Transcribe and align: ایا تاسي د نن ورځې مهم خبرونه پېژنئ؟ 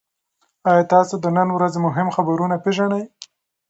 ایا 0.69 0.83
تاسي 0.91 1.15
د 1.21 1.25
نن 1.37 1.47
ورځې 1.57 1.79
مهم 1.87 2.07
خبرونه 2.15 2.55
پېژنئ؟ 2.63 3.03